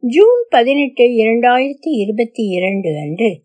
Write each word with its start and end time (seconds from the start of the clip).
June 0.00 0.46
பதினெட்டு 0.48 1.04
இரண்டாயிரத்தி 1.04 1.90
இருபத்தி 1.96 2.42
இரண்டு 2.48 2.88
அன்று 2.98 3.42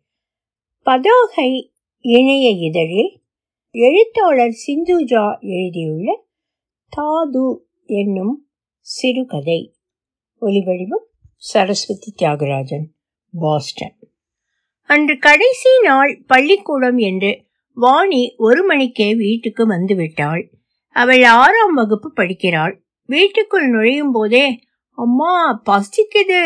பதாகை 0.85 1.73
இணைய 1.99 2.49
இதழில் 2.49 3.21
எழுத்தாளர் 3.71 4.55
சிந்துஜா 4.67 5.39
எழுதியுள்ள 5.39 6.25
தாது 6.89 7.67
என்னும் 7.85 8.47
சிறுகதை. 8.79 9.73
ஒலிவடிவம் 10.41 11.05
சரஸ்வதி 11.36 12.13
தியாகராஜன் 12.18 12.86
பாஸ்டன். 13.32 13.98
அன்று 14.82 15.18
கடைசி 15.18 15.70
நாள் 15.84 16.24
பள்ளிக்கூடம் 16.28 16.98
என்று 16.98 17.46
வாணி 17.74 18.34
ஒரு 18.38 18.64
மணிக்கே 18.64 19.16
வீட்டுக்கு 19.16 19.68
வந்துவிட்டாள். 19.68 20.50
அவள் 20.90 21.24
ஆறாம் 21.24 21.74
வகுப்பு 21.74 22.14
படிக்கிறாள். 22.16 22.84
வீட்டுக்குள் 23.06 23.70
நுழையும் 23.70 24.12
போதே 24.12 24.60
அம்மா 24.98 25.34
பசிக்குது 25.66 26.44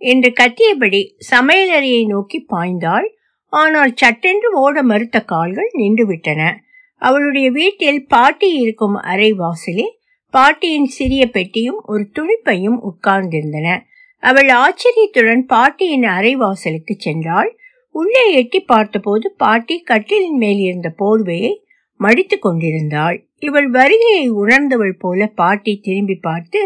என்று 0.00 0.28
கத்தியபடி 0.40 1.00
சமையலறையை 1.30 2.02
நோக்கி 2.06 2.38
பாய்ந்தாள். 2.48 3.06
ஆனால் 3.52 3.92
சட்டென்று 3.94 4.48
ஓட 4.54 4.82
மறுத்த 4.82 5.18
கால்கள் 5.24 5.70
நின்றுவிட்டன. 5.78 6.42
அவளுடைய 7.02 7.50
வீட்டில் 7.50 8.06
பாட்டி 8.06 8.48
இருக்கும் 8.54 8.96
அறை 9.04 9.30
வாசலில் 9.32 9.94
பாட்டியின் 10.34 10.86
சிறிய 10.86 11.22
பெட்டியும் 11.26 11.80
ஒரு 11.84 12.02
துணிப்பையும் 12.18 12.78
உட்கார்ந்திருந்தன. 12.80 13.68
அவள் 14.22 14.50
ஆச்சரியத்துடன் 14.56 15.42
பாட்டியின் 15.46 16.06
அறை 16.08 16.34
வாசலுக்கு 16.36 16.94
சென்றாள். 17.04 17.50
உள்ளே 17.94 18.24
எட்டி 18.32 18.60
பார்த்தபோது 18.60 19.26
பாட்டி 19.36 19.76
கட்டிலின் 19.90 20.38
மேல் 20.38 20.58
இருந்த 20.58 20.88
போர்வையை 20.98 21.52
மடித்து 22.00 22.36
கொண்டிருந்தாள். 22.38 23.16
இவள் 23.38 23.68
வருகையை 23.70 24.26
உணர்ந்தவள் 24.42 24.96
போல 24.98 25.26
பாட்டி 25.34 25.72
திரும்பி 25.82 26.16
பார்த்து 26.22 26.60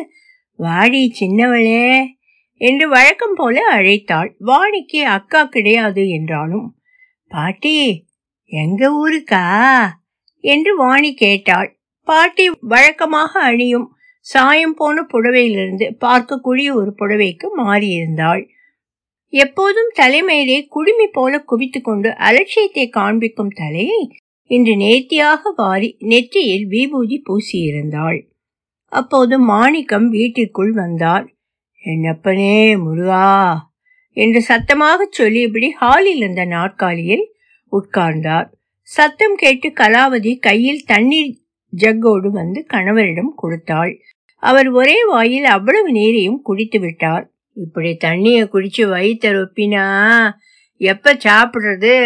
வாடி 0.58 1.14
சின்னவளே 1.20 2.06
என்று 2.60 2.88
வழக்கம் 2.88 3.36
போல 3.36 3.56
அழைத்தாள். 3.74 4.30
வாணிக்கு 4.46 5.00
அக்கா 5.16 5.44
கிடையாது 5.44 6.08
என்றாலும் 6.08 6.66
பாட்டி 7.30 8.06
எங்க 8.52 8.82
ஊருக்கா? 8.94 9.44
என்று 10.44 10.76
வாணி 10.76 11.14
கேட்டாள். 11.14 11.70
பாட்டி 12.08 12.50
வழக்கமாக 12.60 13.40
அணியும் 13.40 13.88
சாயம் 14.26 14.74
போன 14.74 15.06
புடவையிலிருந்து 15.12 15.86
பார்க்கக்கூடிய 16.00 16.68
ஒரு 16.72 16.90
புடவைக்கு 16.98 17.46
மாறியிருந்தாள். 17.56 18.42
எப்போதும் 19.32 19.90
தலைமையிலே 19.94 20.58
குடுமி 20.68 21.06
போல 21.06 21.40
குவித்து 21.40 21.80
கொண்டு 21.80 22.10
அலட்சியத்தை 22.18 22.88
காண்பிக்கும் 22.88 23.54
தலையை 23.54 24.02
இன்று 24.50 24.76
நேர்த்தியாக 24.76 25.52
வாரி 25.56 25.96
நெற்றியில் 25.98 26.66
விபூதி 26.66 27.22
பூசியிருந்தாள். 27.28 28.20
அப்போது 28.94 29.34
மாணிக்கம் 29.38 30.08
வீட்டிற்குள் 30.08 30.72
வந்தார். 30.72 31.26
என்னப்பனே 31.84 32.56
முருகா 32.82 33.28
என்று 34.16 34.40
சத்தமாக 34.42 35.08
சொல்லியபடி 35.10 35.68
ஹாலில் 35.70 36.16
இருந்த 36.16 36.42
நாற்காலியில் 36.44 37.24
உட்கார்ந்தார். 37.72 38.48
சத்தம் 38.88 39.36
கேட்டு 39.36 39.68
கலாவதி 39.68 40.32
கையில் 40.38 40.82
தண்ணீர் 40.84 41.32
ஜக்கோடு 41.72 42.28
வந்து 42.30 42.60
கணவரிடம் 42.72 43.32
கொடுத்தாள். 43.36 43.92
அவர் 44.42 44.68
ஒரே 44.68 44.98
வாயில் 45.04 45.44
அவ்வளவு 45.44 45.90
நீரையும் 45.92 46.40
குடித்து 46.42 46.78
விட்டார். 46.80 47.24
இப்படி 47.56 47.90
தண்ணியை 48.04 48.42
குடிச்சு 48.44 48.84
வயிற்ற 48.88 49.32
ரொப்பினா 49.32 49.84
எப்ப 50.80 51.14
சாப்பிடுறது? 51.24 51.96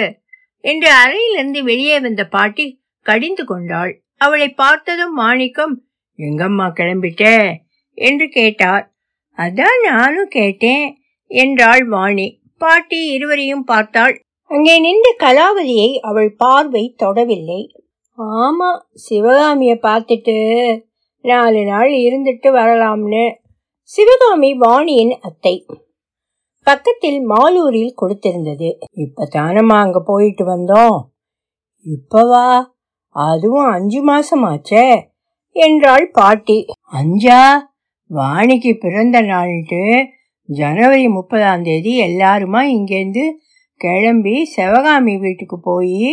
என்று 0.65 0.91
அறையிலிருந்து 0.93 1.61
வெளியே 1.65 2.01
வந்த 2.01 2.23
பாட்டி 2.27 2.67
கடிந்து 3.07 3.45
கொண்டாள். 3.45 3.93
அவளை 4.17 4.49
பார்த்ததும் 4.53 5.15
மாணிக்கம் 5.15 5.75
எங்கம்மா 6.19 6.67
கிளம்பிட்ட? 6.69 7.55
என்று 7.95 8.29
கேட்டார். 8.29 8.95
அதான் 9.37 9.79
நானும் 9.85 10.29
கேட்டேன் 10.29 10.99
என்றாள் 11.27 11.85
வாணி. 11.85 12.41
பாட்டி 12.59 13.07
இருவரையும் 13.07 13.65
பார்த்தாள். 13.65 14.21
அங்கே 14.43 14.81
நின்ற 14.81 15.17
கலாவதியை 15.19 15.99
அவள் 15.99 16.35
பார்வை 16.35 16.95
தொடவில்லை. 17.03 17.87
ஆமா 18.19 18.71
சிவகாமிய 18.93 19.79
பார்த்துட்டு 19.83 20.37
நாலு 21.21 21.65
நாள் 21.65 21.91
இருந்துட்டு 21.91 22.49
வரலாம்னு. 22.49 23.35
சிவகாமி 23.83 24.55
வாணியின் 24.55 25.19
அத்தை. 25.21 25.67
பக்கத்தில் 26.63 27.29
மாலூரில் 27.29 27.95
கொடுத்திருந்தது. 28.03 28.77
இப்ப 28.91 29.29
தானம்மா 29.33 29.77
அங்க 29.79 30.01
போயிட்டு 30.01 30.45
வந்தோம்? 30.45 30.99
இப்பவா? 31.87 32.65
அதுவும் 33.09 33.67
அஞ்சு 33.67 34.01
மாசமாச்சே. 34.07 35.08
என்றாள் 35.67 36.07
பாட்டி. 36.11 36.59
அஞ்சா 36.91 37.41
வாணிக்கு 38.11 38.73
பிறந்த 38.75 39.17
நாள்ட்டு 39.23 39.83
ஜனவரி 40.49 41.07
முப்பதாம் 41.09 41.63
தேதி 41.63 41.93
எல்லாருமா 42.03 42.61
இங்கேருந்து 42.77 43.25
கிளம்பி 43.81 44.45
சிவகாமி 44.45 45.15
வீட்டுக்கு 45.17 45.59
போய் 45.61 46.05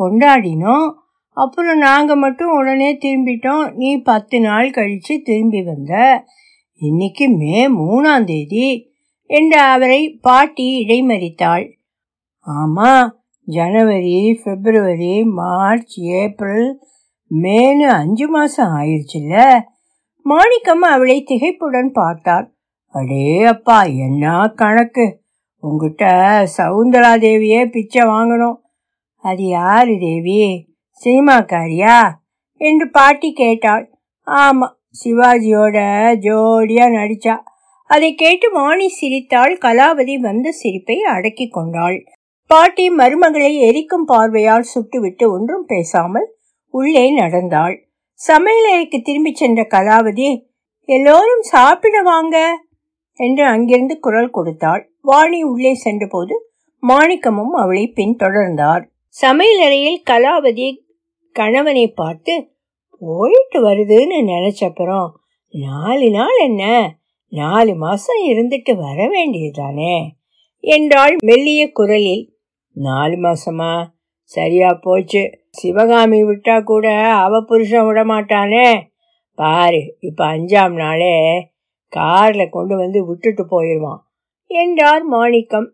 கொண்டாடினோம். 0.00 0.88
அப்புறம் 1.36 1.78
நாங்கள் 1.78 2.16
மட்டும் 2.16 2.52
உடனே 2.52 2.90
திரும்பிட்டோம். 2.96 3.64
நீ 3.74 3.90
பத்து 4.02 4.40
நாள் 4.40 4.70
கழித்து 4.70 5.14
திரும்பி 5.22 5.62
வந்த. 5.62 5.92
இன்னைக்கு 6.80 7.26
மே 7.40 7.58
மூணாம் 7.80 8.24
தேதி 8.24 8.68
என்று 9.30 9.58
அவரை 9.74 10.00
பாட்டி 10.20 10.68
இடைமறித்தாள். 10.86 11.66
ஆமாம் 12.46 13.08
ஜனவரி 13.48 14.40
பிப்ரவரி 14.44 15.14
மார்ச் 15.38 15.94
ஏப்ரல் 16.20 16.68
மேனு 17.40 17.86
அஞ்சு 17.88 18.28
மாசம் 18.28 18.72
ஆயிடுச்சுல்ல 18.76 19.60
மாணிக்கம் 20.22 20.80
அவளை 20.80 21.24
திகைப்புடன் 21.28 21.88
பார்த்தார் 21.92 22.52
அடே 22.94 23.42
அப்பா 23.42 23.82
என்ன 23.82 24.52
கணக்கு? 24.56 25.20
உங்ககிட்ட 25.58 26.04
சவுந்தரா 26.56 27.12
தேவியே 27.18 27.70
பிச்சை 27.70 28.02
வாங்கணும். 28.02 28.58
அது 29.16 29.42
யாரு 29.42 29.98
தேவி? 29.98 30.68
சினிமாக்காரியா? 31.04 32.10
என்று 32.56 32.90
பாட்டி 32.90 33.32
கேட்டாள். 33.32 33.92
ஆமா 34.26 34.68
சிவாஜியோட 35.04 35.78
ஜோடியா 36.20 36.86
நடிச்சா. 36.98 37.36
அதை 37.84 38.14
கேட்டு 38.14 38.52
வாணி 38.52 38.88
சிரித்தாள். 38.88 39.58
கலாவதி 39.58 40.16
வந்த 40.18 40.50
சிரிப்பை 40.50 41.00
அடக்கி 41.02 41.48
கொண்டாள். 41.48 42.04
பாட்டி 42.46 42.90
மருமகளை 42.90 43.58
எரிக்கும் 43.58 44.04
பார்வையால் 44.04 44.70
சுட்டுவிட்டு 44.74 45.30
ஒன்றும் 45.30 45.64
பேசாமல் 45.66 46.34
உள்ளே 46.72 47.10
நடந்தாள். 47.10 47.88
சமையலறைக்கு 48.28 49.02
திரும்பி 49.02 49.34
சென்ற 49.34 49.66
கலாவதி 49.70 50.44
எல்லோரும் 50.84 51.42
சாப்பிட 51.42 52.02
வாங்க 52.02 52.36
என்று 53.12 53.44
அங்கிருந்து 53.44 53.98
குரல் 53.98 54.30
கொடுத்தாள். 54.30 54.82
வாணி 55.00 55.42
உள்ளே 55.42 55.74
சென்றபோது 55.74 56.34
மாணிக்கமும் 56.82 57.54
அவளை 57.54 57.92
பின்தொடர்ந்தார். 57.96 58.84
சமையலறையில் 59.22 60.02
கலாவதி 60.10 60.68
கணவனை 61.32 61.86
பார்த்து 61.88 62.34
போயிட்டு 62.98 63.58
வருதுன்னு 63.68 64.18
நினைச்சப்புறம் 64.26 65.08
நாலு 65.48 66.10
நாள் 66.10 66.38
என்ன? 66.38 66.64
நாலு 67.32 67.74
மாசம் 67.74 68.20
இருந்துட்டு 68.26 68.72
வர 68.76 69.08
வேண்டியதுதானே? 69.08 69.94
என்றாள் 70.60 71.16
மெல்லிய 71.24 71.72
குரலில் 71.72 72.24
நாலு 72.72 73.16
மாசமா? 73.16 73.72
சரியா 74.22 74.78
போச்சு. 74.82 75.41
சிவகாமி 75.54 76.24
விட்டா 76.24 76.62
கூட 76.62 76.86
அவ 76.98 77.40
புருஷன் 77.40 77.86
விட 77.86 78.04
மாட்டானே. 78.04 78.66
பாரு 79.38 79.96
இப்ப 80.00 80.26
அஞ்சாம் 80.26 80.74
நாளே 80.74 81.16
கார்ல 81.92 82.42
கொண்டு 82.50 82.76
வந்து 82.76 83.06
விட்டுட்டு 83.06 83.42
போயிடுவான் 83.48 84.00
என்றார் 84.46 85.04
மாணிக்கம். 85.04 85.68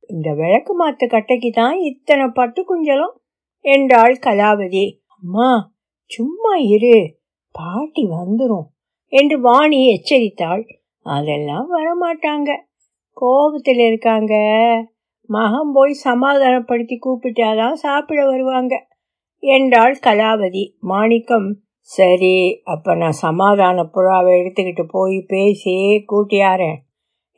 இந்த 0.00 0.32
விளக்கு 0.32 0.72
மாத்து 0.80 1.04
கட்டைக்கு 1.06 1.50
தான் 1.50 1.76
இத்தனை 1.80 2.26
பட்டு 2.28 2.60
குஞ்சலும் 2.62 3.14
என்றாள் 3.64 4.16
கலாவதி. 4.26 4.84
அம்மா 5.06 5.48
சும்மா 6.10 6.52
இரு 6.56 6.96
பாட்டி 7.54 8.02
வந்துரும் 8.10 8.66
என்று 9.12 9.40
வாணி 9.40 9.78
எச்சரித்தாள். 9.86 10.62
அதெல்லாம் 11.06 11.68
வரமாட்டாங்க. 11.76 12.50
கோபத்தில் 13.12 13.78
இருக்காங்க. 13.78 14.34
மகம் 15.28 15.72
போய் 15.72 15.92
சமாதானப்படுத்தி 15.92 16.98
கூப்பிட்டாதான் 17.06 17.72
சாப்பிட 17.72 18.20
வருவாங்க. 18.26 18.74
என்றாள் 19.46 19.96
கலாவதி. 20.06 20.64
மாணிக்கம் 20.80 21.48
சரி 21.80 22.60
அப்ப 22.64 22.94
நான் 22.94 23.20
சமாதான 23.24 23.82
புறாவை 23.94 24.32
எடுத்துக்கிட்டு 24.40 24.84
போய் 24.88 25.24
பேசியே 25.26 26.04
கூட்டியாரேன் 26.12 26.78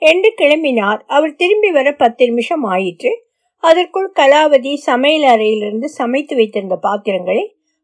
என்று 0.02 0.30
கிளம்பினார். 0.38 1.00
அவர் 1.06 1.34
திரும்பி 1.34 1.70
வர 1.70 1.88
பத்து 1.94 2.26
நிமிஷம் 2.26 2.64
ஆயிற்று. 2.64 3.12
அதற்குள் 3.62 4.10
கலாவதி 4.16 4.72
சமையல் 4.74 5.22
அறையிலிருந்து 5.22 5.88
சமைத்து 5.88 6.34
வைத்திருந்த 6.36 6.76
பாத்திரங்களை 6.76 7.42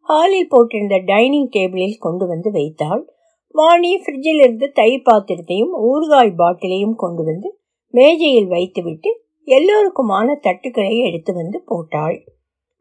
ஹாலில் 0.09 0.51
போட்டிருந்த 0.51 0.97
டைனிங் 1.05 1.51
டேபிளில் 1.57 1.99
கொண்டு 1.99 2.27
வந்து 2.27 2.51
வைத்தாள். 2.51 3.03
வாணி 3.55 3.91
ஃப்ரிட்ஜில் 3.97 4.41
இருந்து 4.41 4.67
தை 4.73 4.91
பாத்திரத்தையும் 5.05 5.75
ஊறுகாய் 5.89 6.39
பாட்டிலையும் 6.39 6.97
கொண்டு 6.97 7.25
வந்து 7.25 7.51
மேஜையில் 7.95 8.49
வைத்துவிட்டு 8.49 9.11
எல்லோருக்குமான 9.49 10.37
தட்டுக்களை 10.41 10.95
எடுத்து 10.99 11.33
வந்து 11.35 11.59
போட்டாள். 11.67 12.17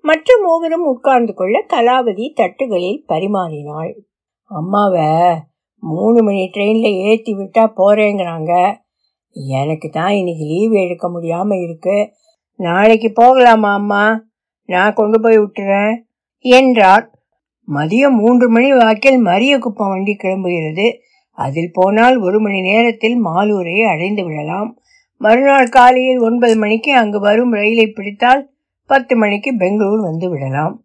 மற்ற 0.04 0.38
மூவரும் 0.42 0.86
உட்கார்ந்து 0.86 1.34
கொள்ள 1.34 1.66
கலாவதி 1.74 2.26
தட்டுகளில் 2.34 3.04
பரிமாறினாள். 3.08 3.92
அம்மாவை 4.44 5.36
மூணு 5.80 6.24
மணி 6.24 6.50
ட்ரெயினில் 6.54 6.98
ஏற்றி 7.02 7.34
விட்டா 7.34 7.64
போறேங்கிறாங்க. 7.78 8.76
எனக்கு 9.34 9.90
தான் 9.90 10.14
இன்னைக்கு 10.14 10.46
லீவ் 10.46 10.72
எடுக்க 10.72 11.10
முடியாம 11.10 11.64
இருக்கு. 11.64 12.12
நாளைக்கு 12.56 13.12
போகலாமா 13.12 13.74
அம்மா? 13.74 14.26
நான் 14.66 14.94
கொண்டு 14.94 15.22
போய் 15.22 15.40
விட்டுறேன். 15.40 15.96
என்றார் 16.38 17.12
மதியம் 17.68 18.18
மூன்று 18.18 18.50
மணி 18.50 18.74
வாக்கில் 18.74 19.26
மரிய 19.26 19.60
குப்பம் 19.60 19.90
வண்டி 19.90 20.18
கிளம்புகிறது. 20.24 20.94
அதில் 21.32 21.72
போனால் 21.74 22.18
ஒரு 22.18 22.40
மணி 22.40 22.62
நேரத்தில் 22.62 23.26
மாலூரை 23.26 23.88
அடைந்து 23.88 24.24
விடலாம். 24.24 24.78
மறுநாள் 25.18 25.70
காலையில் 25.70 26.20
ஒன்பது 26.20 26.56
மணிக்கு 26.58 26.96
அங்கு 26.96 27.20
வரும் 27.20 27.52
ரயிலை 27.52 27.88
பிடித்தால் 27.88 28.53
பத்து 28.86 29.16
மணிக்கு 29.16 29.56
பெங்களூர் 29.58 30.00
வந்து 30.00 30.30
விடலாம். 30.30 30.84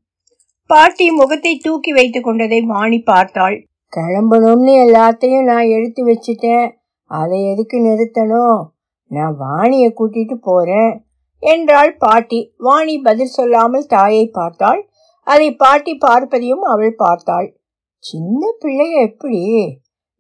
பாட்டி 0.67 1.11
முகத்தை 1.11 1.57
தூக்கி 1.57 1.93
வைத்துக் 1.93 2.25
கொண்டதை 2.25 2.61
வாணி 2.61 2.99
பார்த்தாள். 3.01 3.67
கிளம்பணும்னு 3.97 4.73
எல்லாத்தையும் 4.87 5.45
நான் 5.45 5.67
எடுத்து 5.67 6.07
வச்சிட்டேன். 6.07 6.71
அதை 7.05 7.45
எதுக்கு 7.51 7.79
நிறுத்தணும்? 7.79 8.65
நான் 9.11 9.37
வாணியை 9.41 9.91
கூட்டிட்டு 9.91 10.35
போறேன் 10.35 11.05
என்றாள் 11.39 11.97
பாட்டி. 11.97 12.55
வாணி 12.59 12.99
பதில் 12.99 13.27
சொல்லாமல் 13.27 13.87
தாயை 13.87 14.27
பார்த்தாள். 14.27 14.89
அதை 15.23 15.55
பாட்டி 15.55 15.99
பார்ப்பதையும் 16.07 16.65
அவள் 16.65 16.95
பார்த்தாள். 16.95 17.59
சின்ன 17.99 18.53
பிள்ளைய 18.61 19.01
எப்படி? 19.01 19.43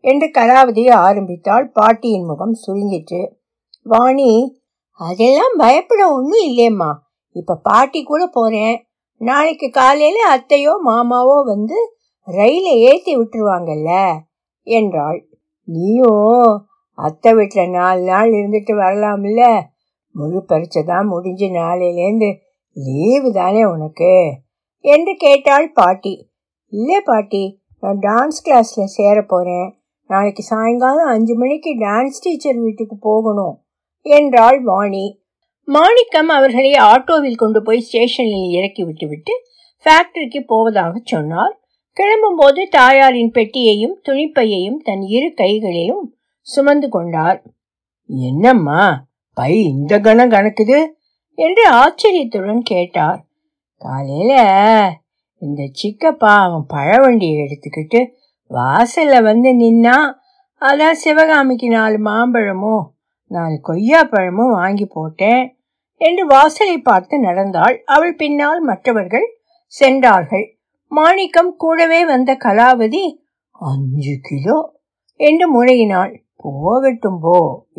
என்று 0.01 0.27
கலாவதியை 0.27 0.91
ஆரம்பித்தாள். 0.91 1.71
பாட்டியின் 1.71 2.25
முகம் 2.25 2.57
சுருங்கிற்று. 2.67 3.33
வாணி 3.83 4.61
அதெல்லாம் 4.93 5.55
பயப்பட 5.57 6.13
ஒன்றும் 6.13 6.47
இல்லையம்மா. 6.49 6.91
இப்ப 7.39 7.57
பாட்டி 7.63 8.01
கூட 8.03 8.23
போறேன். 8.27 8.77
நாளைக்கு 9.21 9.69
காலையில 9.71 10.19
அத்தையோ 10.37 10.73
மாமாவோ 10.85 11.37
வந்து 11.45 11.79
ரயிலை 12.29 12.75
ஏத்தி 12.81 13.13
விட்டுருவாங்கல்ல? 13.17 13.93
என்றாள். 14.67 15.21
நீயும் 15.69 16.53
அத்தை 16.99 17.31
வீட்டுல 17.33 17.63
நாலு 17.71 18.03
நாள் 18.03 18.31
இருந்துட்டு 18.31 18.73
வரலாம்ல? 18.75 19.43
முழு 20.15 20.41
பரீட்சை 20.45 20.83
தான் 20.83 21.07
முடிஞ்சு 21.07 21.47
நாளையிலேருந்து 21.51 22.31
லீவு 22.77 23.31
தானே 23.33 23.63
உனக்கு? 23.65 24.13
என்று 24.85 25.13
கேட்டாள் 25.17 25.69
பாட்டி. 25.73 26.15
இல்லை 26.73 26.99
பாட்டி 27.01 27.45
நான் 27.83 27.99
டான்ஸ் 27.99 28.41
கிளாஸில் 28.45 28.95
சேர 28.97 29.17
போகிறேன் 29.23 29.69
நாளைக்கு 30.11 30.43
சாயங்காலம் 30.43 31.07
அஞ்சு 31.07 31.35
மணிக்கு 31.35 31.71
டான்ஸ் 31.79 32.23
டீச்சர் 32.23 32.59
வீட்டுக்கு 32.59 32.97
போகணும் 33.01 33.57
என்றாள் 34.07 34.59
வாணி. 34.63 35.07
மாணிக்கம் 35.69 36.29
அவர்களை 36.29 36.73
ஆட்டோவில் 36.73 37.37
கொண்டு 37.37 37.63
போய் 37.63 37.81
ஸ்டேஷனில் 37.81 38.51
இறக்கி 38.51 38.85
விட்டுவிட்டு 38.85 39.33
ஃபேக்டரிக்கு 39.87 40.41
போவதாக 40.47 41.01
சொன்னார். 41.05 41.61
கிளம்பும் 41.93 42.37
போது 42.37 42.69
தாயாரின் 42.71 43.31
பெட்டியையும் 43.31 43.97
துணிப்பையையும் 44.09 44.79
தன் 44.83 45.03
இரு 45.03 45.33
கைகளையும் 45.35 46.17
சுமந்து 46.41 46.89
கொண்டார். 46.89 47.43
என்னம்மா 48.07 49.07
பை 49.35 49.65
இந்த 49.65 50.01
கணம் 50.01 50.31
கணக்குது? 50.31 50.79
என்று 51.35 51.69
ஆச்சரியத்துடன் 51.69 52.63
கேட்டார். 52.63 53.27
காலையில 53.77 54.33
இந்த 55.39 55.71
சிக்கப்பா 55.81 56.33
அவன் 56.47 56.67
பழவண்டியை 56.75 57.45
எடுத்துக்கிட்டு 57.45 58.01
வாசல்ல 58.51 59.23
வந்து 59.23 59.51
நின்னா 59.55 59.97
அதான் 60.61 61.01
சிவகாமிக்கு 61.05 61.69
நாலு 61.69 61.99
மாம்பழமும் 61.99 62.85
நாலு 63.31 63.61
கொய்யா 63.61 64.05
பழமும் 64.05 64.51
வாங்கி 64.51 64.87
போட்டேன். 64.87 65.58
என்று 66.01 66.25
வாசலை 66.27 66.77
பார்த்து 66.79 67.19
நடந்தாள். 67.19 67.77
அவள் 67.87 68.15
பின்னால் 68.15 68.61
மற்றவர்கள் 68.61 69.27
சென்றார்கள். 69.73 70.47
மாணிக்கம் 70.93 71.53
கூடவே 71.57 72.01
வந்த 72.05 72.31
கலாவதி 72.45 73.05
அஞ்சு 73.61 74.15
கிலோ 74.29 74.59
என்று 75.21 75.47
முறையினாள். 75.55 76.13
போகட்டும் 76.37 77.21
போ 77.21 77.37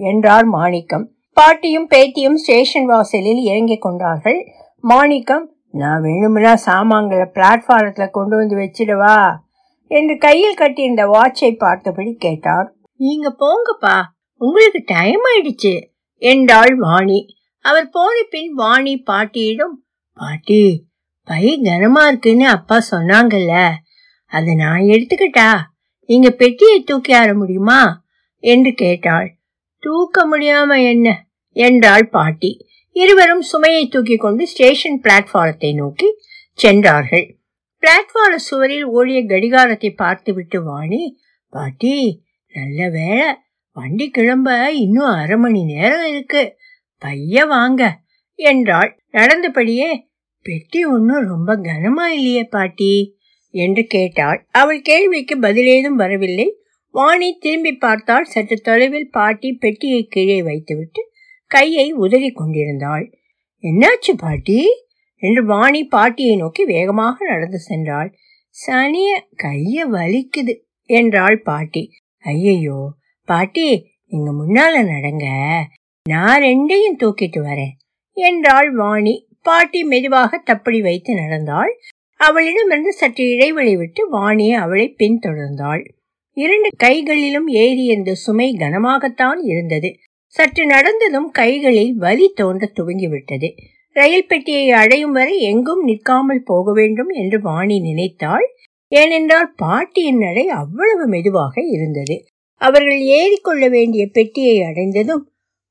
என்றார் 0.10 0.48
மாணிக்கம். 0.58 1.06
பாட்டியும் 1.38 1.88
பேத்தியும் 1.88 2.42
ஸ்டேஷன் 2.44 2.86
வாசலில் 2.86 3.42
இறங்கிக் 3.44 3.82
கொண்டார்கள். 3.82 4.40
மாணிக்கம் 4.84 5.46
நான் 5.74 6.02
வேணும்னா 6.02 6.54
சாமான்களை 6.68 7.28
பிளாட்ஃபாரத்தில் 7.34 8.16
கொண்டு 8.18 8.36
வந்து 8.36 8.56
வச்சிடவா 8.56 9.18
என்று 9.92 10.16
கையில் 10.18 10.60
கட்டியிருந்த 10.62 11.04
வாட்சை 11.08 11.52
பார்த்தபடி 11.58 12.12
கேட்டார். 12.26 12.68
நீங்க 13.00 13.28
போங்கப்பா 13.44 13.96
உங்களுக்கு 14.42 14.82
டைம் 14.86 15.24
ஆயிடுச்சு 15.30 15.74
என்றாள் 16.22 16.74
வாணி 16.76 17.20
அவர் 17.60 17.90
போன 17.90 18.24
பின் 18.30 18.54
வாணி 18.54 18.98
பாட்டியிடம் 18.98 19.86
பாட்டி 20.14 20.88
பை 21.24 21.60
கனமா 21.62 22.08
இருக்குன்னு 22.08 22.48
அப்பா 22.48 22.84
சொன்னாங்கல்ல. 22.92 23.72
அதை 24.26 24.56
நான் 24.56 24.80
எடுத்துக்கிட்டா? 24.80 25.58
நீங்க 26.06 26.30
பெட்டியை 26.30 26.84
தூக்கி 26.84 27.14
ஆற 27.14 27.34
முடியுமா? 27.34 28.06
என்று 28.40 28.74
கேட்டாள். 28.74 29.40
தூக்க 29.80 30.38
முடியாம 30.38 30.84
என்ன? 30.84 31.28
என்றாள் 31.52 32.10
பாட்டி. 32.10 32.68
இருவரும் 32.92 33.42
சுமையை 33.42 33.88
தூக்கி 33.88 34.16
கொண்டு 34.16 34.48
ஸ்டேஷன் 34.48 35.02
பிளாட்ஃபாரத்தை 35.04 35.74
நோக்கி 35.74 36.06
சென்றார்கள். 36.54 37.38
பிளாட்ஃபார 37.84 38.36
சுவரில் 38.36 38.84
ஓடிய 38.84 39.26
கடிகாரத்தை 39.26 39.90
பார்த்துவிட்டு 39.90 40.64
வாணி 40.64 41.20
பாட்டி 41.50 42.24
நல்ல 42.54 42.90
வேலை 42.90 43.36
வண்டி 43.72 44.10
கிளம்ப 44.10 44.72
இன்னும் 44.74 45.06
அரை 45.06 45.38
மணி 45.38 45.64
நேரம் 45.64 46.08
இருக்கு. 46.08 46.59
பைய 47.00 47.46
வாங்க. 47.46 48.00
என்றாள். 48.36 48.92
நடந்தபடியே 49.12 49.90
பெட்டி 50.46 50.86
ஒன்னும் 50.86 51.28
ரொம்ப 51.28 51.56
கனமா 51.56 52.06
இல்லையே 52.08 52.44
பாட்டி 52.44 53.18
என்று 53.54 53.84
கேட்டாள். 53.84 54.48
அவள் 54.52 54.82
கேள்விக்கு 54.82 55.40
பதிலேதும் 55.40 56.00
வரவில்லை. 56.02 56.54
வாணி 56.92 57.38
திரும்பி 57.40 57.72
பார்த்தால் 57.76 58.24
சற்று 58.24 58.62
தொலைவில் 58.62 59.10
பாட்டி 59.10 59.54
பெட்டியை 59.54 60.04
கீழே 60.04 60.42
வைத்துவிட்டு 60.44 61.02
கையை 61.48 61.92
உதறி 61.92 62.32
கொண்டிருந்தாள். 62.32 63.06
என்னாச்சு 63.64 64.14
பாட்டி? 64.18 64.60
என்று 65.22 65.46
வாணி 65.46 65.86
பாட்டியை 65.86 66.36
நோக்கி 66.36 66.66
வேகமாக 66.66 67.26
நடந்து 67.26 67.60
சென்றாள். 67.70 68.10
சனிய 68.68 69.10
கைய 69.44 69.86
வலிக்குது 69.92 70.54
என்றாள் 70.90 71.42
பாட்டி. 71.42 71.92
ஐயையோ 72.24 72.80
பாட்டி 73.24 73.68
நீங்க 74.06 74.32
முன்னால 74.32 74.76
நடங்க. 74.86 75.26
நான் 76.12 76.42
ரெண்டையும் 76.42 77.00
தூக்கிட்டு 77.00 77.40
வரேன். 77.40 77.74
என்றாள் 78.18 78.72
வாணி. 78.72 79.16
பாட்டி 79.42 79.84
மெதுவாக 79.84 80.42
தப்படி 80.46 80.80
வைத்து 80.82 81.14
நடந்தாள். 81.14 81.72
அவளிடமிருந்து 82.20 82.92
சற்று 82.94 83.30
இடைவெளி 83.30 83.78
விட்டு 83.78 84.02
வாணியை 84.14 84.54
அவளை 84.54 84.96
பின்தொடர்ந்தாள் 85.00 85.84
இரண்டு 86.38 86.70
கைகளிலும் 86.78 87.48
ஏறி 87.48 87.78
ஏறியிருந்த 87.78 88.12
சுமை 88.12 88.56
கனமாகத்தான் 88.60 89.40
இருந்தது. 89.44 89.90
சற்று 90.34 90.66
நடந்ததும் 90.66 91.30
கைகளில் 91.32 91.94
வலி 91.96 92.28
தோன்ற 92.36 92.72
துவங்கிவிட்டது. 92.76 93.50
ரயில் 93.96 94.28
பெட்டியை 94.28 94.72
அடையும் 94.72 95.12
வரை 95.12 95.36
எங்கும் 95.42 95.84
நிற்காமல் 95.84 96.44
போக 96.46 96.72
வேண்டும் 96.74 97.10
என்று 97.10 97.38
வாணி 97.42 97.78
நினைத்தாள். 97.80 98.46
ஏனென்றால் 98.92 99.54
பாட்டியின் 99.56 100.18
நடை 100.18 100.46
அவ்வளவு 100.48 101.08
மெதுவாக 101.08 101.62
இருந்தது. 101.62 102.16
அவர்கள் 102.62 103.02
ஏறிக்கொள்ள 103.18 103.70
வேண்டிய 103.70 104.04
பெட்டியை 104.08 104.62
அடைந்ததும் 104.62 105.24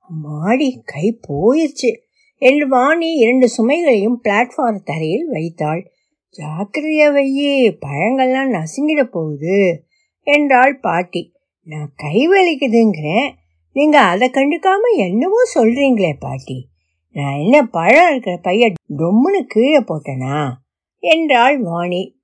மாடி 0.08 0.82
கை 0.84 1.20
போயிடுச்சு 1.28 1.96
என்று 2.34 2.68
வாணி 2.68 3.12
இரண்டு 3.12 3.48
சுமைகளையும் 3.48 4.20
பிளாட்ஃபார்ம் 4.24 4.82
தரையில் 4.84 5.26
வைத்தாள். 5.28 5.90
ஜாக்கிரதையா 6.38 7.12
வையே 7.12 7.78
பழங்கள்லாம் 7.86 8.50
நசுங்கிட 8.50 9.04
போகுது 9.04 9.84
என்றாள் 10.22 10.80
பாட்டி. 10.80 11.32
நான் 11.62 11.92
கை 11.96 12.28
வலிக்குதுங்கிறேன். 12.28 13.32
நீங்க 13.72 14.00
அதை 14.00 14.28
கண்டுக்காம 14.28 14.96
என்னவோ 14.96 15.36
சொல்றீங்களே 15.54 16.12
பாட்டி. 16.18 16.68
நான் 17.12 17.38
என்ன 17.38 17.66
பழம் 17.66 18.10
இருக்கிற 18.10 18.36
பைய 18.36 18.72
டொம்முன்னு 18.96 19.42
கீழே 19.46 19.78
போட்டனா? 19.78 20.50
என்றாள் 20.98 21.62
வாணி. 21.62 22.16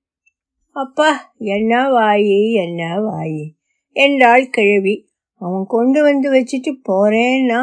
அப்பா 0.69 1.35
என்ன 1.37 1.89
வாயி 1.89 2.53
என்ன 2.53 3.01
வாயி 3.01 3.51
என்றாள் 3.93 4.51
கிழவி. 4.51 5.13
அவன் 5.41 5.65
கொண்டு 5.67 6.01
வந்து 6.03 6.29
வச்சுட்டு 6.33 6.73
போறேன்னா 6.89 7.61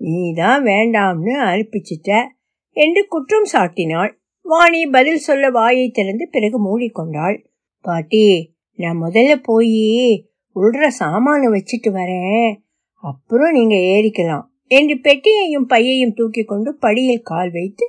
நீ 0.00 0.32
தான் 0.32 0.62
வேண்டாம்னு 0.62 1.34
அனுப்பிச்சிட்ட 1.46 2.10
என்று 2.76 3.06
குற்றம் 3.08 3.48
சாட்டினாள். 3.52 4.12
வாணி 4.46 4.80
பதில் 4.86 5.18
சொல்ல 5.18 5.50
வாயை 5.50 5.86
திறந்து 5.90 6.24
பிறகு 6.30 6.58
மூடிக்கொண்டாள். 6.66 7.36
பாட்டி 7.84 8.24
நான் 8.78 9.02
முதல்ல 9.02 9.32
போய் 9.42 9.80
உள்ற 10.56 10.86
சாமான 10.98 11.42
வச்சுட்டு 11.50 11.90
வரேன். 11.90 12.52
அப்புறம் 13.04 13.52
நீங்க 13.52 13.76
ஏறிக்கலாம் 13.92 14.46
என்று 14.66 14.94
பெட்டியையும் 14.98 15.66
பையையும் 15.66 16.14
தூக்கி 16.14 16.42
கொண்டு 16.42 16.70
படியில் 16.74 17.22
கால் 17.22 17.50
வைத்து 17.50 17.84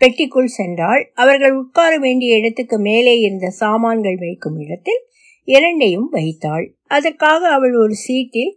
பெட்டிக்குள் 0.00 0.54
சென்றாள். 0.58 1.02
அவர்கள் 1.14 1.54
உட்கார 1.54 1.92
வேண்டிய 1.98 2.36
இடத்துக்கு 2.36 2.78
மேலே 2.78 3.14
இருந்த 3.18 3.48
சாமான்கள் 3.48 4.16
வைக்கும் 4.16 4.58
இடத்தில் 4.58 5.00
இரண்டையும் 5.48 6.08
வைத்தாள். 6.08 6.66
அதற்காக 6.86 7.48
அவள் 7.48 7.74
ஒரு 7.74 7.94
சீட்டில் 7.94 8.52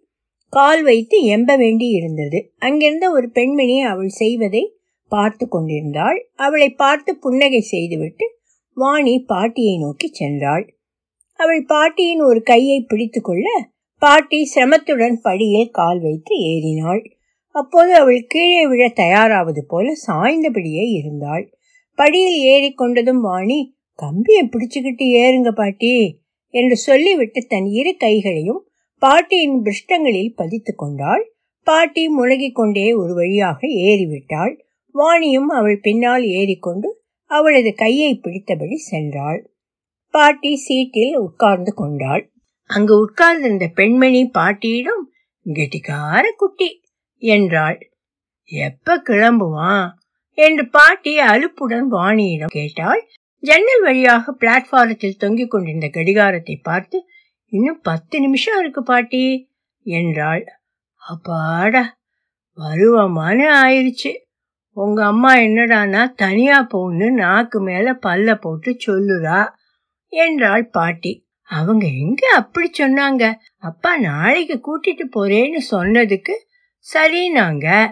கால் 0.58 0.82
வைத்து 0.84 1.18
எம்ப 1.36 1.52
வேண்டி 1.58 1.88
இருந்தது. 1.90 2.40
அங்கிருந்த 2.58 3.06
ஒரு 3.12 3.28
பெண்மணி 3.30 3.82
அவள் 3.82 4.12
செய்வதை 4.22 4.64
பார்த்து 5.12 5.46
கொண்டிருந்தாள். 5.48 6.20
அவளை 6.36 6.70
பார்த்து 6.74 7.12
புன்னகை 7.16 7.62
செய்துவிட்டு 7.62 8.26
வாணி 8.78 9.14
பாட்டியை 9.22 9.76
நோக்கி 9.78 10.08
சென்றாள். 10.20 10.66
அவள் 11.40 11.64
பாட்டியின் 11.66 12.22
ஒரு 12.22 12.40
கையை 12.44 12.78
பிடித்து 12.82 13.22
கொள்ள 13.22 13.48
பாட்டி 14.02 14.40
சிரமத்துடன் 14.56 15.18
படியில் 15.22 15.70
கால் 15.70 16.00
வைத்து 16.02 16.34
ஏறினாள். 16.52 17.02
அப்போது 17.56 17.92
அவள் 17.94 18.22
கீழே 18.28 18.64
விழ 18.68 18.84
தயாராவது 18.94 19.62
போல 19.66 19.94
சாய்ந்தபடியே 20.08 20.86
இருந்தாள். 20.98 21.46
படியில் 21.98 22.40
ஏறி 22.54 22.70
கொண்டதும் 22.78 23.22
வாணி 23.22 23.60
கம்பியை 24.00 24.44
பிடிச்சுக்கிட்டு 24.46 25.06
ஏறுங்க 25.22 25.52
பாட்டி 25.52 25.94
என்று 26.54 26.76
சொல்லிவிட்டு 26.76 27.40
தன் 27.48 27.68
இரு 27.80 27.92
கைகளையும் 27.98 28.62
பாட்டியின் 29.02 29.58
பிருஷ்டங்களில் 29.62 30.36
பதித்து 30.36 30.76
கொண்டாள். 30.76 31.24
பாட்டி 31.68 32.04
முழகிக் 32.10 32.56
கொண்டே 32.56 32.94
ஒரு 32.94 33.14
வழியாக 33.14 33.68
ஏறிவிட்டாள். 33.68 34.54
வாணியும் 34.96 35.50
அவள் 35.50 35.80
பின்னால் 35.80 36.24
ஏறிக்கொண்டு 36.24 36.90
அவளது 37.32 37.74
கையை 37.74 38.22
பிடித்தபடி 38.24 38.78
சென்றாள். 38.92 39.40
பாட்டி 40.14 40.56
சீட்டில் 40.56 41.16
உட்கார்ந்து 41.18 41.74
கொண்டாள். 41.74 42.24
அங்கு 42.70 42.94
உட்கார்ந்திருந்த 43.00 43.68
பெண்மணி 43.68 44.26
பாட்டியிடம் 44.28 45.04
கெட்டிக்கார 45.46 46.24
குட்டி 46.38 46.70
என்றாள். 47.24 47.78
எப்ப 48.50 49.04
கிளம்புவான்? 49.10 49.88
என்று 50.38 50.70
பாட்டி 50.70 51.14
அலுப்புடன் 51.20 51.88
வாணியிடம் 51.92 52.56
கேட்டாள். 52.58 53.02
ஜன்னல் 53.44 53.82
வழியாக 53.82 54.34
பிளாட்பாரத்தில் 54.40 55.18
தொங்கிக் 55.18 55.52
கொண்டிருந்த 55.52 55.88
கடிகாரத்தை 55.88 56.56
பார்த்து 56.64 56.98
இன்னும் 57.48 57.82
பத்து 57.82 58.20
நிமிஷம் 58.20 58.60
இருக்கு 58.60 58.84
பாட்டி. 58.84 59.50
என்றாள். 59.82 60.46
அப்பாடா 60.96 61.98
வருவமானு 62.58 63.46
ஆயிடுச்சு 63.64 64.12
உங்க 64.72 65.06
அம்மா 65.06 65.36
என்னடானா 65.36 66.14
தனியா 66.14 66.68
போன்னு 66.74 67.10
நாக்கு 67.12 67.62
மேல 67.62 67.94
பல்ல 67.94 68.36
போட்டு 68.36 68.78
சொல்லுறா 68.88 69.50
என்றாள் 70.08 70.70
பாட்டி. 70.70 71.26
அவங்க 71.42 71.88
எங்க 71.88 72.28
அப்படி 72.36 72.70
சொன்னாங்க? 72.80 73.36
அப்பா 73.58 73.98
நாளைக்கு 73.98 74.62
கூட்டிட்டு 74.62 75.06
போறேன்னு 75.16 75.60
சொன்னதுக்கு 75.72 76.34
சரினாங்க 76.96 77.88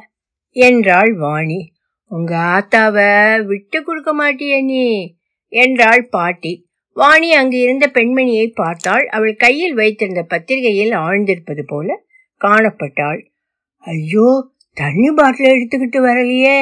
என்றாள் 0.50 1.14
வாணி. 1.14 1.72
உங்க 2.06 2.38
ஆத்தாவ 2.38 2.98
விட்டு 3.46 3.84
கொடுக்க 3.84 4.14
மாட்டிய 4.14 4.64
நீ 4.64 5.16
என்றாள் 5.48 6.08
பாட்டி. 6.10 6.65
வாணி 6.98 7.30
அங்கு 7.34 7.58
இருந்த 7.60 7.86
பெண்மணியை 7.88 8.48
பார்த்தாள். 8.54 9.06
அவள் 9.08 9.36
கையில் 9.36 9.74
வைத்திருந்த 9.74 10.22
பத்திரிகையில் 10.24 10.94
ஆழ்ந்திருப்பது 11.06 11.64
போல 11.68 11.98
காணப்பட்டாள். 12.42 13.20
ஐயோ 13.86 14.30
தண்ணி 14.78 15.10
பாட்டில் 15.10 15.54
எடுத்துக்கிட்டு 15.56 16.00
வரலையே 16.08 16.58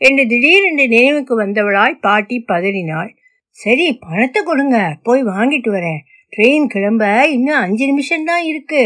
என்று 0.00 0.22
திடீரென்று 0.26 0.84
நினைவுக்கு 0.88 1.34
வந்தவளாய் 1.42 2.02
பாட்டி 2.06 2.36
பதறினாள். 2.50 3.10
சரி 3.58 3.86
பணத்தை 3.98 4.40
கொடுங்க 4.42 4.76
போய் 5.02 5.22
வாங்கிட்டு 5.24 5.70
வரேன். 5.70 6.00
ட்ரெயின் 6.32 6.66
கிளம்ப 6.66 7.04
இன்னும் 7.36 7.60
அஞ்சு 7.64 7.84
நிமிஷம்தான் 7.92 8.44
இருக்கு 8.50 8.82